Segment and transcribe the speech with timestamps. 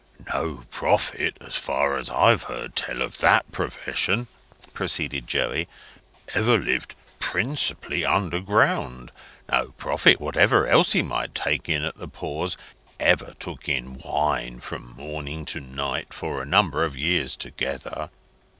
[0.33, 4.25] "No prophet, as far as I've heard I tell of that profession,"
[4.73, 5.67] proceeded Joey,
[6.33, 9.11] "ever lived principally underground.
[9.51, 12.57] No prophet, whatever else he might take in at the pores,
[12.99, 18.09] ever took in wine from morning to night, for a number of years together.